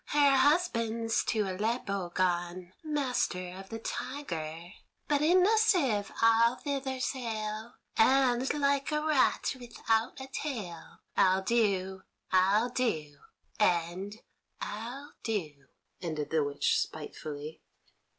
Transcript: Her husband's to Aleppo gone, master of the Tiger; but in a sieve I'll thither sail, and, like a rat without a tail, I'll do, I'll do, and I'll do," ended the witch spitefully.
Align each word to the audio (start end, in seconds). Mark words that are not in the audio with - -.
Her 0.07 0.35
husband's 0.35 1.23
to 1.25 1.41
Aleppo 1.43 2.09
gone, 2.09 2.73
master 2.81 3.55
of 3.55 3.69
the 3.69 3.77
Tiger; 3.77 4.71
but 5.07 5.21
in 5.21 5.45
a 5.45 5.57
sieve 5.59 6.11
I'll 6.23 6.55
thither 6.55 6.99
sail, 6.99 7.75
and, 7.97 8.51
like 8.59 8.91
a 8.91 8.99
rat 8.99 9.55
without 9.59 10.19
a 10.19 10.25
tail, 10.25 11.01
I'll 11.15 11.43
do, 11.43 12.01
I'll 12.31 12.69
do, 12.69 13.17
and 13.59 14.19
I'll 14.59 15.13
do," 15.21 15.67
ended 16.01 16.31
the 16.31 16.43
witch 16.43 16.79
spitefully. 16.81 17.61